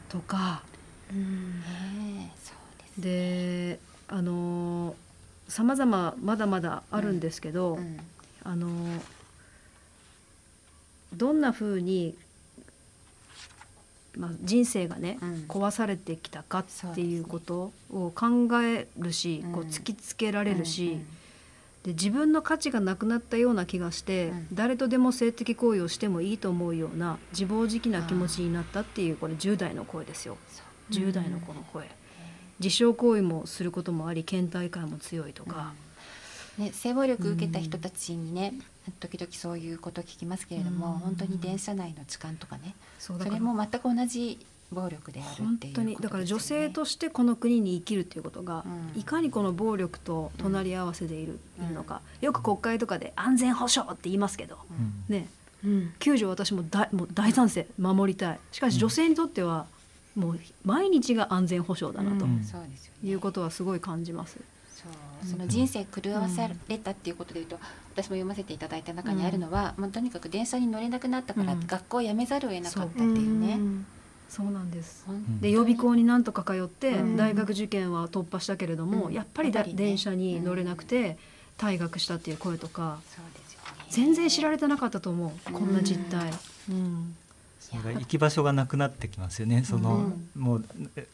[0.10, 0.64] とか。
[1.12, 1.18] うん。
[1.18, 1.22] う
[2.78, 4.96] ですであの
[5.48, 8.00] さまざままだまだあるんですけど、うん
[8.44, 8.68] あの
[11.14, 12.14] どんなふうに、
[14.18, 15.46] まあ、人生がね、うん。
[15.48, 19.52] 壊されてきたかっていうことを考えるし、うん。
[19.54, 21.08] こう突きつけられるし、うん
[21.86, 24.48] で自分の価値がなくなったような気がして、うん。
[24.54, 30.38] 誰とでも性的行為をしてもいいと思うような自暴自棄な気持ちになったっていうこれ10代の声ですよ。
[30.90, 31.88] 10代の子の声。
[32.60, 35.74] 自傷行為もすることもあり倦怠感も強いとか、
[36.58, 38.54] ね、性暴力受けた人たちにね、
[39.00, 41.00] 時々そういうこと聞きますけれども、うん。
[41.00, 42.74] 本当に電車内の痴漢とかね。
[42.98, 44.44] それも全く同じ
[44.76, 49.00] 暴力であるっていう本ことですよね当にだから女性としてこの国に生きるっていうことが、うん。
[49.00, 55.16] いかにこの暴力と隣り合わせでいる,、いるのかよく国会とかで安全保障って言いますけど、うん。
[55.16, 55.28] ね。
[55.64, 55.94] うん。
[56.00, 58.40] 救助私も大もう大賛成守りたい。
[58.52, 59.66] しかし女性にとっては
[60.16, 62.44] もう毎日が安全保障だなとうん。
[62.44, 63.10] そうですよね。
[63.10, 64.40] いうことはすごい感じます。
[64.76, 65.28] そう。
[65.28, 67.58] その人生狂わされたっていうことでいうと、
[67.94, 71.68] 私も読ませていただいた中にあるのは、まあ、とにかく電車に乗れなくなったから、うん。
[71.68, 73.60] 学校を辞めざるを得なかったっていうね。
[74.30, 75.06] そうなんです。
[75.42, 77.18] で予備校になんとか通ってうん。
[77.18, 79.14] 大学受験は突破したけれども、うん。
[79.14, 79.84] やっぱりだやっぱりね。
[79.86, 81.18] 電車に乗れなくて
[81.58, 83.86] 退学したっていう声とかそうですよね。
[83.90, 85.52] 全然知られてなかったと思う。
[85.52, 86.32] こんな実態。
[86.70, 87.16] うん。
[87.72, 89.64] 行き場所がなくなってきますよね。
[89.64, 90.66] その、もう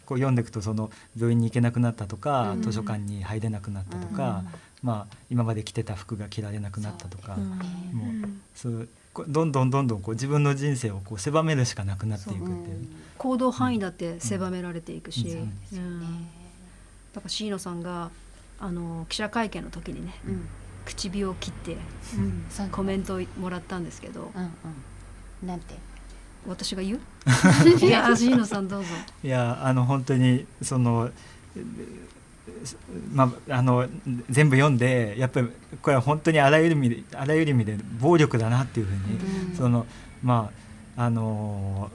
[0.06, 4.44] こう読んでいくとその病院に行けなくなったとか、図書館に入れなくなったとか、
[4.84, 8.88] まあ今まで着てた服が着られなくなったとか、もうそうこ
[9.28, 12.88] どんどんどんどんこう自分の人生をこう狭めるしかなくなっていくっていう。
[13.18, 15.54] 行動範囲だって狭められていくし、うん。
[15.74, 16.28] うん。
[17.14, 18.10] だから椎野さんが
[18.60, 20.48] あの記者会見の時にね、うん。
[20.86, 21.78] 唇を切って
[22.72, 24.44] コメントをもらったんですけど、うん
[25.44, 25.48] うん。
[25.48, 25.76] なんて？
[26.48, 27.00] 私が言う？
[27.86, 28.88] いや椎野さんどうぞ。
[29.24, 31.12] いやあの本当にその
[33.14, 33.88] まああの
[34.30, 35.50] 全部読んでやっぱり
[35.82, 39.56] これは本当にあらゆる意味であらゆる意味で暴力だなっていうふうに、うん。
[39.56, 39.86] その
[40.24, 40.52] ま
[40.98, 41.92] ああの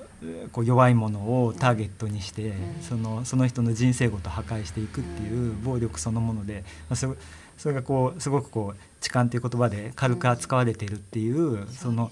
[0.53, 2.83] こう弱いものをターゲットにして、うん。
[2.83, 7.15] そのその人の人生ごと破壊していくっていう暴力そのもので、まあ、それ
[7.57, 12.11] それがこうすごくこう痴漢っていう言葉で軽く扱われているっていう、その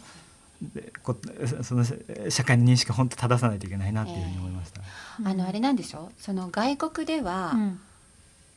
[0.62, 1.16] でこ
[1.62, 1.84] その
[2.28, 4.80] 社会の認識を本当正さないといけないなっていうふうに思いました。
[5.24, 7.80] あのあれなんでしょその外国では、うん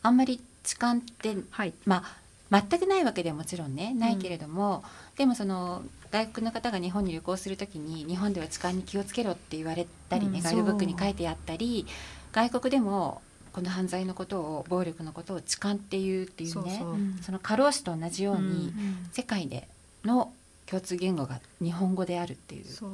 [0.04, 1.74] あんまり痴漢ってはい。
[1.86, 2.04] ま
[2.52, 4.84] あ全くないわけではもちろんねないけれども、
[5.18, 10.44] でもその外国の方が日本に旅行するときに日本では痴漢に気をつけろって言われたりね、うん。
[10.44, 11.86] ガイドブックに書いてあったり
[12.32, 16.82] 外国でもこの犯罪のことを暴力のことを痴漢っていうっていうね
[17.22, 19.10] その過労死と同じように、うん。
[19.12, 19.68] 世界で
[20.06, 20.32] の
[20.68, 22.92] 共通言語が日本語であるっていうそう。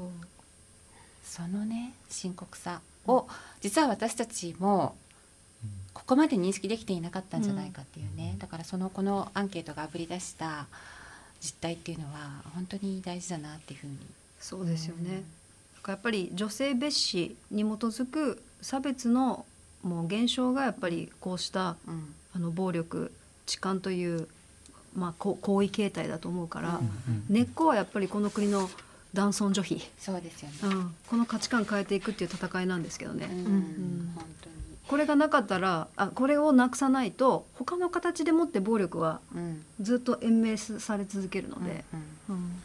[1.23, 3.27] そのね深刻さを
[3.61, 4.95] 実は私たちも
[5.93, 10.67] ここまで認識できていなかったんじゃないかっていうね、だからそのこのアンケートがあぶり出した
[11.39, 13.97] 実態っていうのは本当に大事だなっていうふうに。
[14.39, 15.23] そうですよね。
[15.75, 19.45] だからやっぱり女性蔑視に基づく差別の
[19.84, 22.15] もう現象がやっぱりこうしたうん。
[22.36, 23.12] あの暴力
[23.45, 24.27] 痴漢という
[24.95, 28.69] まあこ行為形態だと思うから、うん根っこはやっぱりこの国の
[29.13, 33.27] 男尊女卑、そうですよね、うん、この価値観変えていくっていう戦いなんですけどね。
[33.29, 33.39] うん。
[33.39, 34.13] ん。
[34.15, 34.56] 本当に
[34.87, 39.63] これがなかったらあこれをなくさないと他の形でもって暴力はうん。
[39.81, 41.83] ずっと延命され続けるので、
[42.29, 42.61] うん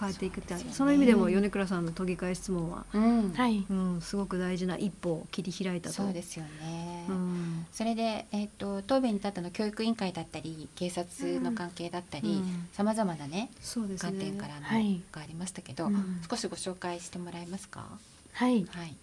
[0.00, 0.72] 変えていくってそね。
[0.72, 3.34] その意味でも米倉さんの都議会質問は、うん。
[3.70, 5.94] うんすごく大事な一歩を切り開いたと。
[5.94, 7.66] そうですよね、うん。
[7.72, 12.68] それで、えっと答弁に立ったの教育委員会だったり警察の関係だったりうん。
[12.72, 14.12] さまざまなねそうですね。
[14.12, 15.00] 観点からの、はい。
[15.12, 16.20] がありましたけど、うん。
[16.28, 17.84] 少しご紹介してもらえますか？
[18.32, 18.66] はい。
[18.70, 18.96] はい。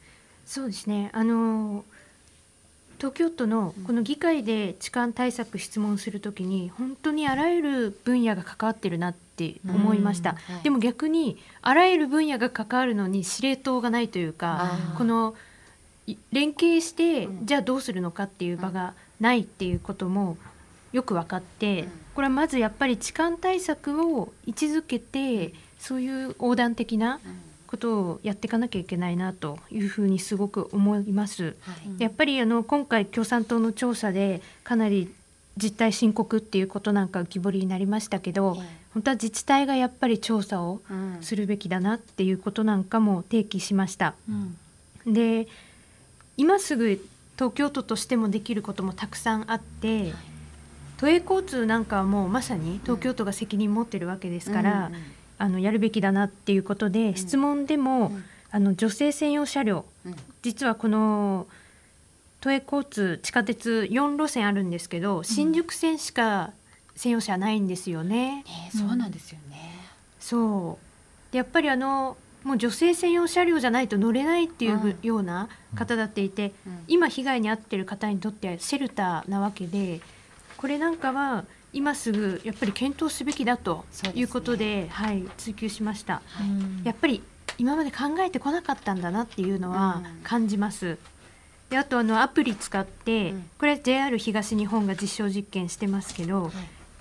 [0.46, 1.12] そうですね。
[1.14, 1.86] あの
[3.00, 15.34] 東京都のこの議会で痴漢対策質問するときに本当にあらゆる分野が関わってるなって思いました、うんはいでも逆にあらゆる分野が関わるのに司令塔がないというかこの
[16.06, 20.38] い連携して、うんじゃあどうするのかっていう場がないっていうことも
[20.92, 21.90] よく分かって、うん。
[22.16, 27.20] これはまずやっぱり痴漢対策を位置づけてそういう横断的な
[27.70, 31.56] ことをやっていかなきゃいけないなというふうにすごく思います。
[31.62, 32.02] はい。
[32.02, 35.14] やっぱりあの今回共産党の調査でかなり
[35.56, 38.64] 実態深刻っていうことなんか浮き彫りになりましたけど、え
[38.96, 40.82] 本当は自治体がやっぱり調査を
[41.22, 44.16] するべきだなっていうことなんかも提起しました。
[45.06, 45.14] うん。
[45.14, 45.48] で
[46.38, 47.00] 今すぐ
[47.36, 50.12] 東京都としてもできることもたくさんあって、
[50.98, 55.02] 都営交通なんかはもうまさに東京都が責任持ってるわけですから、うんうん
[55.40, 58.24] あのやるべきだなっていうことで、質問でも、うん。
[58.52, 60.16] あの女性専用車両うん。
[60.42, 61.48] 実はこの
[62.42, 66.52] 都営交通地下鉄4路線あるんですけど、新宿線しか
[66.96, 68.44] 専用車ないんですよね。
[68.44, 69.76] ねえそうなんですよね。
[70.20, 71.32] そう。
[71.32, 76.84] でやっぱりあのもう女性専用車両じゃないと乗れないっていうような方だっていて、うん。
[76.88, 80.02] 今被害に遭ってる方にとってはシェルターなわけで
[80.58, 86.22] これなんかは今すぐやっぱり検討すべきだということではい、追求しました。
[86.42, 86.82] うん。
[86.84, 87.22] やっぱり
[87.58, 90.22] 今まで考えてこなかったんだなっていうのはうん。
[90.24, 90.98] 感じます。
[91.70, 93.50] であとあのアプリ使って、うん。
[93.60, 96.52] これ JR 東日本が実証実験してますけど、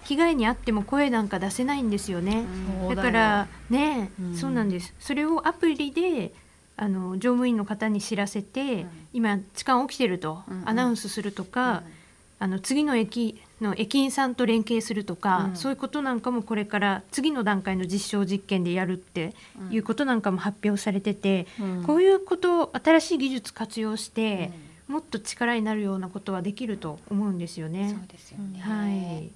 [0.04, 2.44] 被害に遭っても声なんか出せないんですよね。
[2.94, 4.36] だからね、うん。
[4.36, 4.92] そうなんです。
[5.00, 6.34] それをアプリで
[6.76, 8.88] あの乗務員の方に知らせて、うん。
[9.14, 11.82] 今痴漢起きてるとアナウンスするとか、
[12.40, 15.56] あの次の駅の駅員さんと連携するとか、うん。
[15.56, 19.34] そういうことなんかもこれから次の段階の実証実験でやるって
[19.70, 21.84] いうことなんかも発表されてて、うん。
[21.84, 24.52] こういうこと新しい技術活用して、
[24.86, 28.06] もっと力になるようなことはできると思うんですよそうね。
[28.10, 28.60] ですよね。
[28.60, 29.30] はい、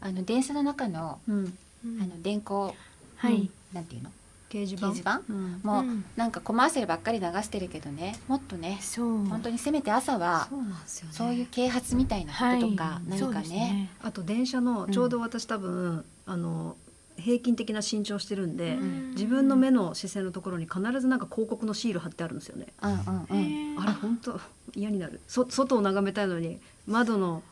[0.00, 1.56] あの電車の中のうん。
[1.82, 2.72] あの電光
[3.16, 4.10] はい、なんていうの？
[4.50, 4.90] 掲示板？
[4.90, 5.22] 掲示板？
[5.28, 5.60] うん。
[5.62, 6.04] もう、うん。
[6.16, 8.18] なんかコマーシャルばっかり流してるけどね。
[8.28, 9.24] もっとねそう。
[9.26, 10.68] 本当にせめて朝はそうね。
[11.12, 13.08] そういう啓発みたいなこととか、はい。
[13.08, 13.90] 何かそうですね。
[14.02, 16.76] あと電車のちょうど私多分、あの
[17.16, 19.10] 平均的な身長してるんで、ん。
[19.10, 22.66] 自分の目の視線のところに必ずなんか広告のシール貼ってあるんですよね。
[22.82, 23.82] うんうんうん。
[23.82, 24.40] あれ本当
[24.74, 25.20] 嫌になる。
[25.28, 27.42] そ外を眺めたいのに窓の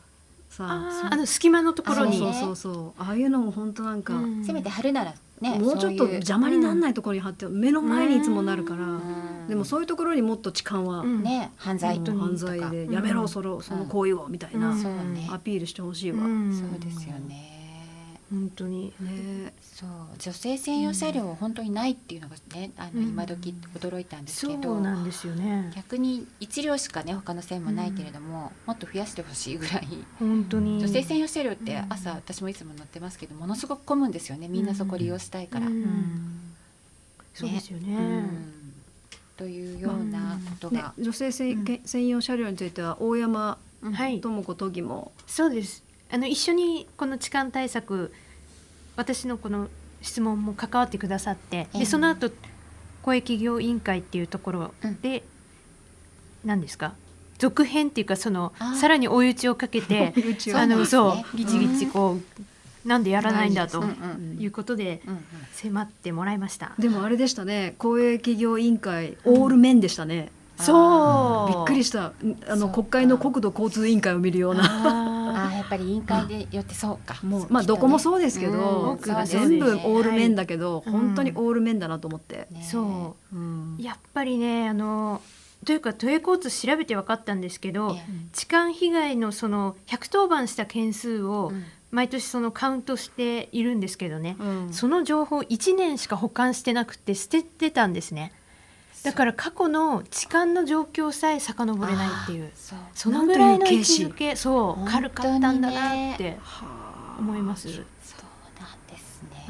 [0.49, 1.13] さあー。
[1.13, 2.17] あの隙間のところに。
[2.17, 3.01] そうそうそうそう。
[3.01, 4.43] ああいうのも本当なんか、うん。
[4.43, 9.47] せめて貼るならねもうちょっと邪魔にならないところに貼って目の前にいつもなるから、うん。
[9.47, 11.23] でもそういうところにもっと痴漢は、うん。
[11.23, 14.81] ね犯罪もと犯罪でうんやめろそのその行為をみたいな、うん。
[14.81, 15.27] そうね。
[15.31, 16.23] アピールしてほしいわ。
[16.23, 16.53] うん。
[16.53, 17.48] そうですよね
[18.31, 18.93] 本当に。
[18.99, 19.89] ねそう。
[20.17, 23.03] 女性専用車両本当にないっていうのがねあのうん。
[23.09, 25.71] 今時驚いたんですそけど、うなんですよね。
[25.75, 29.87] 逆に1両しかね他の線もないけれども、もっと増やしてほしいぐらい。
[30.19, 30.79] 本当に。
[30.79, 34.47] 女性専用車両って朝私もいつも乗ってますけどものすごく混むんですよね。
[34.47, 35.67] みんなそこ利用したいから。
[35.67, 35.73] うん。
[35.73, 36.39] うん。
[37.33, 37.95] そうですよね。
[37.95, 38.53] うん。
[39.37, 43.57] というようなことねが、女性専専用車両については大山
[44.21, 45.13] 智子都議も。
[45.25, 48.11] そうですあの一緒にこの痴漢対策
[48.95, 49.67] 私のこの
[50.01, 51.79] 質問も関わってくださってええ。
[51.79, 52.31] でその後
[53.01, 55.23] 公営企業委員会っていうところで、
[56.43, 56.93] 何ですか？
[57.37, 60.13] 続編っていうかそのさらに追い打ちをかけて
[60.53, 62.17] あのそうねギチギチこ
[62.85, 64.41] う、なんでやらないんだとうんうん。
[64.41, 65.21] いうことでうんうん。
[65.53, 66.73] 迫ってもらいました。
[66.77, 67.75] でもあれでしたね。
[67.77, 71.55] 公営企業委員会オールメンでしたね、そう。
[71.55, 72.11] びっくりした。
[72.49, 75.18] あの国会の国土交通委員会を見るような
[75.69, 77.19] ぱり委員会でよってそうか。
[77.21, 80.91] もうまあどこもそうでですけど、全部オールメンだけど、はい。
[80.91, 83.35] 本当にオールメンだなと思って、ーそう。
[83.35, 83.77] うん。
[83.79, 85.21] やっぱりねあの
[85.65, 87.97] というか都営交通調べて分かったんですけど、
[88.33, 91.51] 痴漢被害のその110番した件数を
[91.91, 94.73] 毎年そのカウントしているんですけどね、うん。
[94.73, 98.31] その情報1年しか保管してなくて捨ててたんですね
[99.03, 102.51] だから過去の痴漢の状況さえ遡れないっていう。
[102.55, 102.79] そう。
[102.93, 106.37] そのぐらいの位置づけそう軽かったんだなって
[107.17, 107.85] 思います、そうなん
[108.87, 109.47] ですね。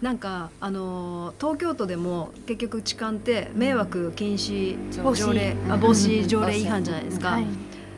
[0.00, 7.30] なんかあのー東京都でも結局痴漢って迷惑禁止防止条例、あうん防止条例違反じゃないですか。
[7.30, 7.46] はい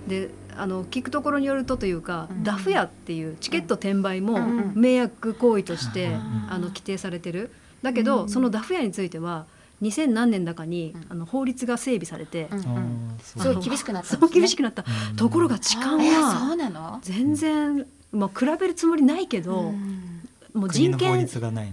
[0.07, 2.45] であの聞くところによるとというか、うん。
[2.45, 4.39] ダフ屋っていうチケット転売も
[4.75, 6.47] 迷惑行為として、うん。
[6.49, 7.51] あの規定されてる。
[7.83, 8.29] だけど、うん。
[8.29, 9.47] そのダフ屋については
[9.83, 11.07] 2000何年だかに、うん。
[11.11, 12.65] あの法律が整備されて、うんうん。
[12.65, 14.29] あーすそうごい厳しくなったね。
[14.33, 15.17] 厳しくなった、うん。
[15.17, 16.99] ところが痴漢えーは？
[17.03, 20.21] 全然、まあ、比べるつもりないけど、うん。
[20.55, 21.73] もう国の法人権律がない。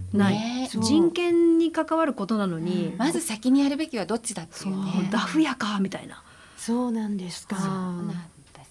[0.69, 5.09] 人権に関わることなのに、まず先にやるべきはどっちだってそいううね。
[5.11, 6.23] ダフ屋かみたいな。
[6.57, 7.57] そうなんですか。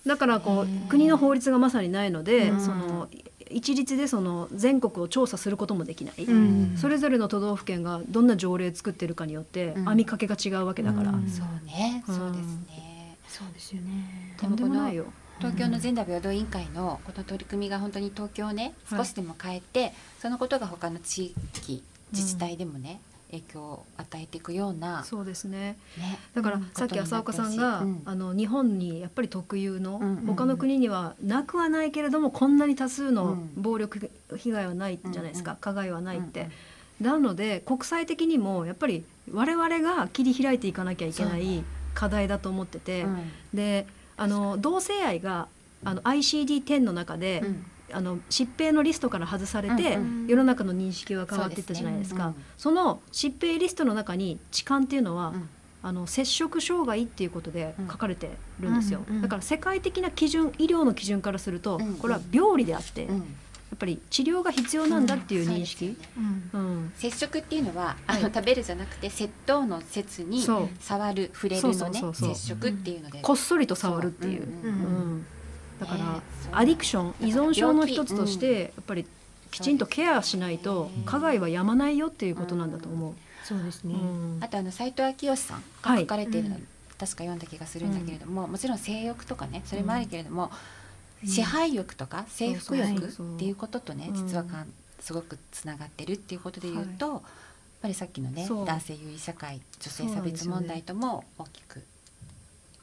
[0.07, 2.61] だからこう国の法律がまさにないので、うん。
[2.61, 3.09] その
[3.51, 6.77] 一律でその全国を調査することもできない、うん。
[6.77, 9.85] それぞれの都道府県がどんな条例作ってるかによってうん。
[9.87, 11.29] 編みかけが違うわけだから、うん。
[11.29, 12.15] そうね、うん。
[12.17, 13.19] そうですね。
[13.29, 14.35] そうですよね。
[14.37, 15.13] とんでもないよ。
[15.39, 18.99] 東京の全裸平等委員会のこの取り組みが本当に東京をねはい。
[18.99, 21.83] 少しでも変えて、そのことが他の地域
[22.13, 25.79] 自治体でもね、影響を与えていくような、そうですね。
[25.99, 33.51] ね、だからうんさっき浅岡さんが、ことになってほしいあの日本にやっぱり特有の、うんうん他の国にはなくはないけれどもこんなに多数のうん。
[33.57, 36.40] 暴力被害はないじゃないですか、うんうん加害はないって。
[36.40, 36.53] うんうん
[37.01, 41.64] なので国際的にもやっぱり我々が切り開いていかなきゃいけない
[41.95, 43.33] 課題だと思ってて、うん。
[43.55, 43.87] で
[44.19, 45.49] あの同性愛が
[45.83, 50.26] あの ICD-10 の中で、うんあの疾病のリストから外されて、うんうん。
[50.26, 52.24] 世の中の認識は変わっていったじゃないですか。
[52.24, 52.44] そうですね。
[52.57, 55.48] その疾病リストの中に痴漢っていうのは、うん。
[55.83, 58.29] あの接触障害っていうことで書かれて
[58.61, 61.94] るんですよ、うんうんだから世界的な基準医療の基準からすると、うん。
[61.94, 63.20] これは病理であって、やうん。
[63.74, 66.50] っぱり治療が必要なんだっていう認識、そうん。
[66.53, 66.92] うん。
[66.96, 68.22] 接触っていうのは、あはい。
[68.22, 70.42] の食べるじゃなくて窃盗の説に
[70.81, 72.03] 触る触れるのね。
[72.12, 74.46] 接触っていうので、こっそりと触るっていう。
[75.81, 79.07] だから、アディクション依存症の一つとし病て、やっぱり
[79.51, 81.05] きちんとケアしないとうん。
[81.05, 83.14] 加害はやまないよっていうことなんだと思う。
[83.45, 84.38] そうですね、うん。
[84.40, 86.67] あとあの斉藤昭義さんが書かれているの、確
[86.98, 90.52] か読んだ気がするんだけれども、もちろん性欲とかねそれもあるけれども、
[91.25, 94.15] 支配欲とか征服欲っていうこととね、うん。
[94.15, 97.21] 実はかんすごくつながってるっていうことで言うと、やっ
[97.83, 101.83] ぱりさっきのね男性優位社会女性差別問題とも大きく、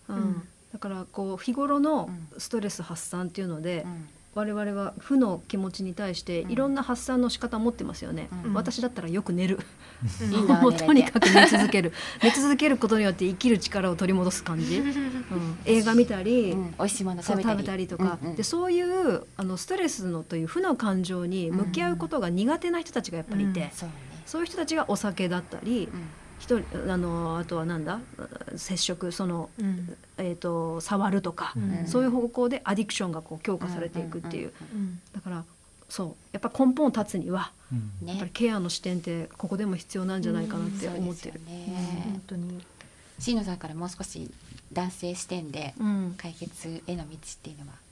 [0.10, 0.16] うん。
[0.16, 0.48] うん
[0.78, 2.08] だからこう日頃の
[2.38, 4.08] うストレス発散っていうので、うん。
[4.36, 6.52] 我々は負の気持ちに対してうん。
[6.52, 8.54] いろんな発散の仕方を持ってますよね、うん。
[8.54, 9.58] 私だったらよく寝る、
[10.22, 10.48] うん。
[10.62, 11.94] もうとにかく寝続ける。
[12.22, 15.58] 寝続けることによって生きる力を取り戻す感じ、 うん。
[15.66, 16.72] 映画見たり、うん。
[16.78, 17.58] 美味しいもの食べたり。
[17.58, 23.90] 食べたりとか、うんうんでそういうあのストレスのという負の感情に向き合うことが苦手な人たちがやっぱりいて、うん。
[24.28, 26.02] そういう人たちがお酒だったり、うん
[26.40, 28.00] 一人あのあとはなんだ？
[28.56, 29.98] 接触その、うん。
[30.18, 31.88] えー、と触るとか、うん。
[31.88, 35.00] そういう方向でアディクションがこう強化されていくっていう、うん。
[35.14, 35.44] だから
[35.90, 36.16] そう。
[36.32, 38.08] やっぱ根本を立つにはうん。
[38.08, 38.32] やっぱりね。
[38.34, 41.42] ケアの視点ってここでも必要なんじゃないかなって思ってる。
[41.46, 42.04] ね。
[42.06, 42.62] 本当に。
[43.20, 44.30] 椎野さんからもう少し
[44.72, 46.16] 男性視点でうん。
[46.18, 47.87] 解決への道っていうのは？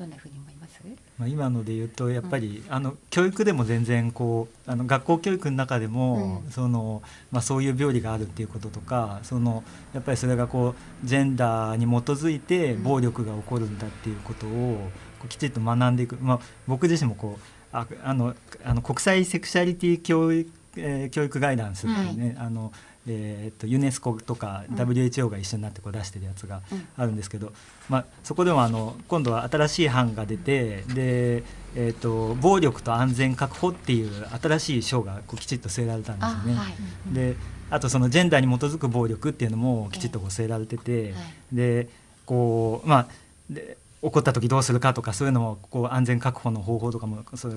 [0.00, 0.80] どんなふうに思います？
[1.18, 6.50] まあ、今ので言うとやっぱり、あの教育でも全然こうあの学校教育の中でも、うん。
[6.50, 10.74] そのまあ、そういう病理があるっていうこととかそのやっぱりそれがこ
[11.04, 12.82] うジェンダーに基づいてうん。
[12.82, 17.42] 暴力が起こるんだっていうことをこうきちっと学んでいく、まあ、僕自身もこう
[17.72, 18.34] ああの
[18.64, 22.72] あの国際セクシャリティ教育、えー教育ガイダンスっていうね、あの
[23.12, 24.76] えー、とユネスコとかうん。
[24.76, 26.88] WHO が一緒になってこう出してるやつがうん。
[26.96, 27.52] あるんですけど、
[27.88, 31.42] まあ、そこでもあの今度は新しい版が出てで、
[31.74, 36.54] えー、と暴力と安全確保っていう新しい章がこうきちっと据えられたんですよね。
[36.54, 36.74] はい。
[37.14, 37.36] で
[37.70, 41.18] あとそのジェンダーに基づく暴力っていうのもきちっとこう据えられてて、は
[41.52, 41.56] い。
[41.56, 41.88] で
[42.26, 43.06] こうまあ
[43.48, 47.50] で起こった時どうするかとかそういうのもこう安全確保の方法とかもそ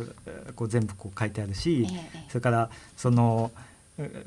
[0.56, 1.88] こう全部こう書いてあるし、
[2.28, 3.73] それからそのえー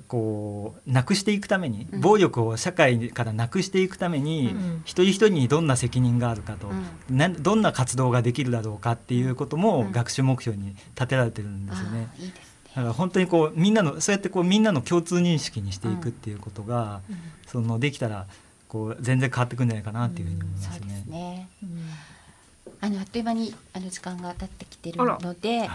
[0.07, 2.01] こうなくしていくために、うん。
[2.01, 4.83] 暴力を社会からなくしていくために、うん。
[4.85, 6.71] 一人一人にどんな責任があるかと、
[7.11, 9.93] などんな活動ができるだろうかっていうこともうん。
[9.93, 12.09] 学習目標に立てられてるんですよね。
[12.77, 17.01] だから本当にこうみんなのそうやってこうみんなの共通認識にしていくっていうことが、
[17.47, 18.27] そのできたら
[18.69, 21.05] こう全然変わってくるんじゃないかなっていうふうに思いますすね。
[21.09, 21.89] ねうん。
[22.81, 25.69] あのあっという間にあの時間が経ってきてるので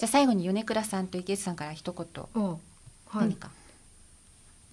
[0.00, 0.08] じゃ。
[0.08, 2.58] 最後に米倉さんと池内さんから一言
[3.14, 3.34] 何。
[3.34, 3.50] か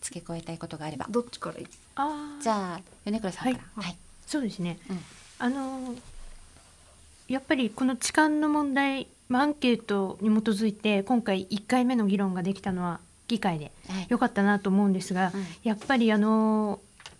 [0.04, 1.68] 付け加えたいことがあれば、どっちからいい。
[1.96, 3.82] あじゃあ米倉さんから。
[3.82, 3.86] はい。
[3.86, 5.00] はい、そうですね、うん。
[5.40, 5.96] あの
[7.28, 13.72] やっぱりこの痴漢の問題、まあ、アンケートに基づいて今回1回目の議論ができたのは議会で。
[13.88, 14.08] はい。
[14.10, 15.46] 良かったなと思うんですが、うん。
[15.64, 16.80] やっぱりあの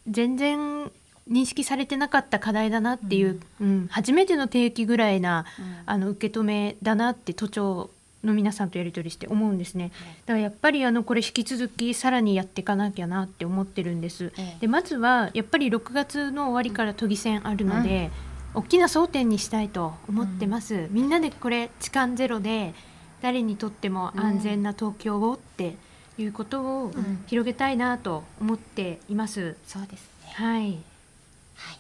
[0.10, 0.92] 全然
[1.32, 5.76] 認識されてなかった課題だなっていう、うん初めての提起ぐらいなうん。
[5.86, 7.92] あの受け止めだなって都庁
[8.24, 9.92] の皆さんとやり取りして思うんですね。
[10.26, 14.32] だからやっぱりあのこれ引き続きさらにやっていかなきゃなって思ってるんです。
[14.38, 18.12] ええでまずはやっぱり6月の終わりから都議選あるので、
[18.54, 20.88] 大きな争点にしたいと思ってます。
[20.92, 22.74] みんなでこれ痴漢ゼロで
[23.22, 25.76] 誰にとっても安全な東京をって
[26.18, 29.56] いうことをん広げたいなと思っています。
[29.68, 30.62] そうですねはい。
[30.62, 31.80] はい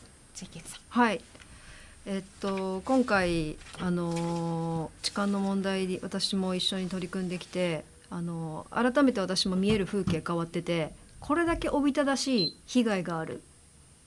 [0.90, 1.22] はい。
[2.06, 13.42] えっと今回あのー痴漢の問題に私も一緒に取り組んできて、あのー改めて私も見える風景変わってて、これだけおびただしい被害がある。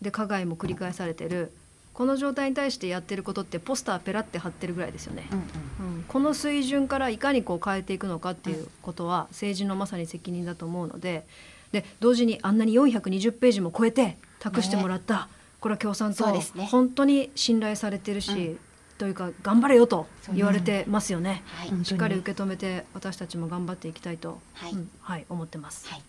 [0.02, 1.52] で加害も繰り返されてる。
[1.94, 5.26] この状態に対してやってることってポスターペラって貼ってるぐらいですよね。
[5.32, 11.26] うんうんうん、この水準からいかにこう変えていくのかっていうことは政治のまさに責任だと思うので
[11.72, 15.30] で同時にあんなに420ページも超えて託してもらった、
[15.66, 16.68] これは共産党、そうですね。
[16.70, 18.58] 本当に信頼されてるし、うん。
[18.98, 21.42] というか頑張れよと言われてますよね。
[21.46, 21.68] はい。
[21.70, 24.70] うんしっかり受け止めて私たちも頑張っていきたいと、はい。
[24.70, 25.88] うんはい、思ってます。
[25.88, 26.02] はい。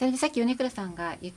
[0.00, 1.32] それでさっき米倉さんが言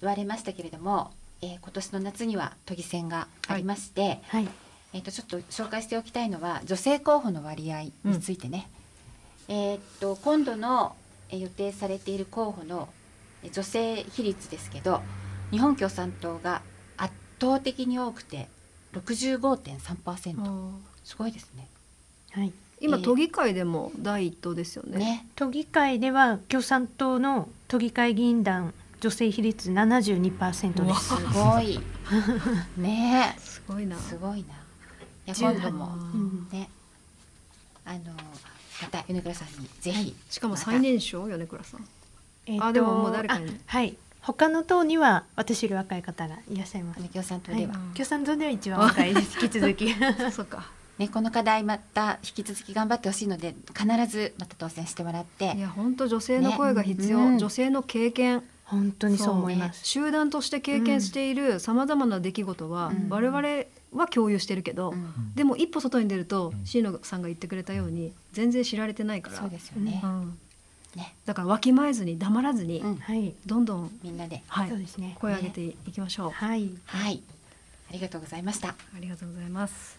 [0.00, 1.10] われましたけれども、
[1.42, 4.48] えー今年の夏には都議選がありまして、はい。
[4.94, 8.70] えー、とちょっと紹介しておきたいのは女性候補の割合についてね、
[9.48, 10.96] えーっと今度の
[11.28, 12.88] えー予定されている候補の
[13.42, 15.02] えー女性比率ですけど
[15.50, 16.62] 日本共産党が
[16.96, 18.48] 圧倒的に多くて
[18.94, 21.68] 65.3%、うんすごいですね。
[22.32, 22.52] はい。
[22.80, 24.98] 今、えー都議会でも第一党ですよね。
[24.98, 31.08] ね都議会では共産党の都議会議員団女性比率72%うわです。
[31.08, 31.80] すごい
[32.82, 33.96] ねすごいな。
[33.98, 34.54] すごいな。
[34.54, 36.68] いや十今度もうんね
[37.84, 37.98] あの
[38.82, 41.86] また米倉さんにぜひ、しかも最年少米倉さん。
[42.46, 43.96] えあでももう誰かにあはい。
[44.26, 46.98] 他の党には私より若い方がいらっしゃいます。
[46.98, 47.00] あ。
[47.00, 47.58] の共産党は。
[47.58, 47.60] い。
[47.60, 49.38] では、、共産党では一番若いです。
[49.40, 49.94] 引き続き。
[50.32, 50.68] そうか。
[50.98, 55.54] ね、この課題また引き続き頑張ってほしいので必ずまた当選してもらって。
[55.54, 57.24] いや本当女性の声が必要、ね。
[57.26, 57.38] うん。
[57.38, 58.42] 女性の経験。
[58.64, 59.86] 本当にそう思います。
[59.86, 63.08] 集団として経験しているさまざまな出来事は、うん。
[63.08, 63.48] 我々
[63.92, 65.34] は共有してるけど、うん。
[65.36, 66.66] でも一歩外に出るとうん。
[66.66, 69.36] 椎野さんが言ってくれたように全然知られてないから。
[69.36, 70.00] そうですよね。
[70.02, 70.38] う、ん
[70.96, 71.14] ね。
[71.24, 72.96] だからわきまえずに黙らずに、うん。
[72.96, 73.34] はい。
[73.46, 75.16] どんどん、みんなではいそうですね。
[75.20, 76.70] 声を上げていきましょう、はい。
[76.86, 77.22] はい。
[77.90, 78.70] ありがとうございました。
[78.70, 79.98] ありがとうございます。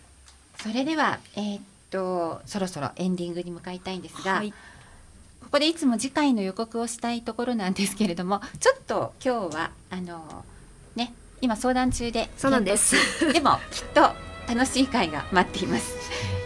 [0.61, 4.51] それではえーっとそろそろエンディングに向かいたいんですが、はい。
[4.51, 10.43] ここでいつも次回の予告をしたいところなんですけれども ちょっと今日はあの
[10.95, 12.95] ね今相談中でそうなんです。
[13.31, 15.95] でもきっと楽しい会が待っています。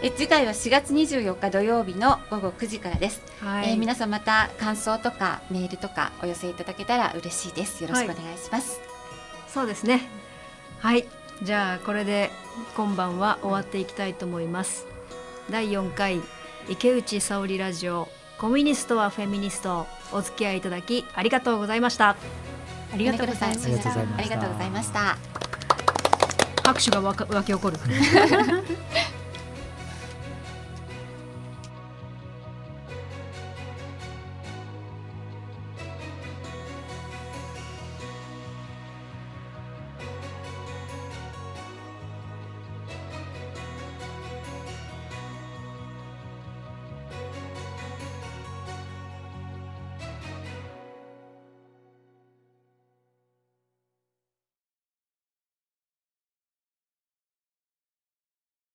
[0.02, 7.82] え次回は4月24日土曜日の午後9時からです、はい、えー、皆さんまた感想とかメールとかお寄せいただけたら嬉しいです。
[7.82, 8.88] よろしくお願いします、はい、
[9.48, 10.02] そうですね。
[10.80, 11.06] はい。
[11.42, 12.30] じゃあこれで
[12.76, 14.86] 今晩は終わっていきたいと思います。
[15.50, 16.20] 第4回
[16.68, 19.86] 池内沙織ラジオコミュニストはフェミニスト。
[20.12, 22.16] お付き合いいただきありがとうございました。
[22.92, 23.92] ありがとうございました。
[23.92, 25.16] ありがとうございました。
[26.62, 27.76] 拍手がわ沸き起こる。